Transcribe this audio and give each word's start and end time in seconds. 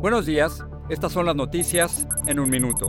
Buenos 0.00 0.24
días, 0.24 0.64
estas 0.88 1.12
son 1.12 1.26
las 1.26 1.36
noticias 1.36 2.08
en 2.26 2.40
un 2.40 2.48
minuto. 2.48 2.88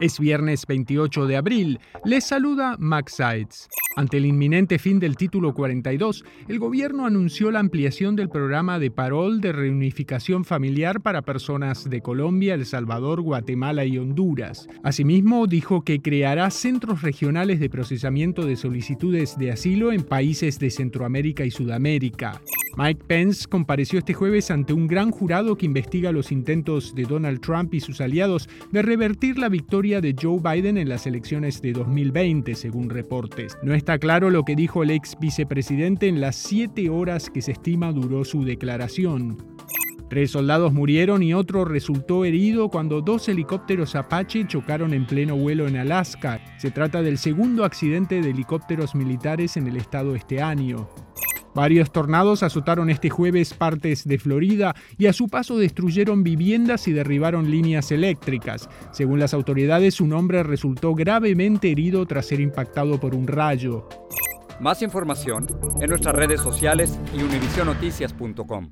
Es 0.00 0.18
viernes 0.18 0.64
28 0.66 1.26
de 1.26 1.36
abril. 1.36 1.78
Les 2.06 2.24
saluda 2.24 2.76
Max 2.78 3.16
Sides. 3.16 3.68
Ante 3.96 4.16
el 4.16 4.24
inminente 4.24 4.78
fin 4.78 4.98
del 4.98 5.18
título 5.18 5.52
42, 5.52 6.24
el 6.48 6.58
gobierno 6.58 7.04
anunció 7.04 7.50
la 7.50 7.60
ampliación 7.60 8.16
del 8.16 8.30
programa 8.30 8.78
de 8.78 8.90
parol 8.90 9.42
de 9.42 9.52
reunificación 9.52 10.46
familiar 10.46 11.02
para 11.02 11.20
personas 11.20 11.84
de 11.90 12.00
Colombia, 12.00 12.54
El 12.54 12.64
Salvador, 12.64 13.20
Guatemala 13.20 13.84
y 13.84 13.98
Honduras. 13.98 14.68
Asimismo, 14.82 15.46
dijo 15.46 15.82
que 15.82 16.00
creará 16.00 16.48
centros 16.48 17.02
regionales 17.02 17.60
de 17.60 17.68
procesamiento 17.68 18.46
de 18.46 18.56
solicitudes 18.56 19.36
de 19.36 19.52
asilo 19.52 19.92
en 19.92 20.02
países 20.02 20.58
de 20.58 20.70
Centroamérica 20.70 21.44
y 21.44 21.50
Sudamérica. 21.50 22.40
Mike 22.78 23.02
Pence 23.08 23.48
compareció 23.48 23.98
este 23.98 24.14
jueves 24.14 24.52
ante 24.52 24.72
un 24.72 24.86
gran 24.86 25.10
jurado 25.10 25.56
que 25.56 25.66
investiga 25.66 26.12
los 26.12 26.30
intentos 26.30 26.94
de 26.94 27.02
Donald 27.02 27.40
Trump 27.40 27.74
y 27.74 27.80
sus 27.80 28.00
aliados 28.00 28.48
de 28.70 28.82
revertir 28.82 29.36
la 29.36 29.48
victoria 29.48 30.00
de 30.00 30.14
Joe 30.16 30.38
Biden 30.38 30.78
en 30.78 30.88
las 30.88 31.04
elecciones 31.04 31.60
de 31.60 31.72
2020, 31.72 32.54
según 32.54 32.88
reportes. 32.88 33.58
No 33.64 33.74
está 33.74 33.98
claro 33.98 34.30
lo 34.30 34.44
que 34.44 34.54
dijo 34.54 34.84
el 34.84 34.90
ex 34.90 35.18
vicepresidente 35.18 36.06
en 36.06 36.20
las 36.20 36.36
siete 36.36 36.88
horas 36.88 37.30
que 37.30 37.42
se 37.42 37.50
estima 37.50 37.90
duró 37.90 38.24
su 38.24 38.44
declaración. 38.44 39.38
Tres 40.08 40.30
soldados 40.30 40.72
murieron 40.72 41.24
y 41.24 41.34
otro 41.34 41.64
resultó 41.64 42.24
herido 42.24 42.68
cuando 42.68 43.00
dos 43.00 43.28
helicópteros 43.28 43.96
Apache 43.96 44.46
chocaron 44.46 44.94
en 44.94 45.04
pleno 45.04 45.36
vuelo 45.36 45.66
en 45.66 45.78
Alaska. 45.78 46.40
Se 46.58 46.70
trata 46.70 47.02
del 47.02 47.18
segundo 47.18 47.64
accidente 47.64 48.22
de 48.22 48.30
helicópteros 48.30 48.94
militares 48.94 49.56
en 49.56 49.66
el 49.66 49.76
estado 49.76 50.14
este 50.14 50.40
año. 50.40 50.88
Varios 51.58 51.90
tornados 51.90 52.44
azotaron 52.44 52.88
este 52.88 53.10
jueves 53.10 53.52
partes 53.52 54.06
de 54.06 54.20
Florida 54.20 54.76
y 54.96 55.06
a 55.06 55.12
su 55.12 55.26
paso 55.26 55.58
destruyeron 55.58 56.22
viviendas 56.22 56.86
y 56.86 56.92
derribaron 56.92 57.50
líneas 57.50 57.90
eléctricas. 57.90 58.68
Según 58.92 59.18
las 59.18 59.34
autoridades, 59.34 60.00
un 60.00 60.12
hombre 60.12 60.44
resultó 60.44 60.94
gravemente 60.94 61.72
herido 61.72 62.06
tras 62.06 62.26
ser 62.26 62.38
impactado 62.38 63.00
por 63.00 63.16
un 63.16 63.26
rayo. 63.26 63.88
Más 64.60 64.82
información 64.82 65.48
en 65.80 65.90
nuestras 65.90 66.14
redes 66.14 66.40
sociales 66.40 66.96
y 67.12 67.24
univisionoticias.com. 67.24 68.70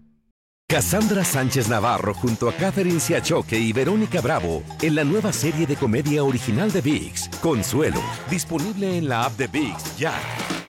Cassandra 0.68 1.24
Sánchez 1.24 1.68
Navarro 1.68 2.14
junto 2.14 2.48
a 2.48 2.52
Catherine 2.52 3.00
Siachoque 3.00 3.58
y 3.58 3.72
Verónica 3.72 4.20
Bravo 4.20 4.62
en 4.80 4.94
la 4.94 5.02
nueva 5.02 5.32
serie 5.32 5.66
de 5.66 5.74
comedia 5.74 6.22
original 6.22 6.70
de 6.70 6.82
VIX, 6.82 7.30
Consuelo, 7.42 8.00
disponible 8.30 8.96
en 8.96 9.08
la 9.08 9.24
app 9.24 9.36
de 9.36 9.48
VIX 9.48 9.98
ya. 9.98 10.14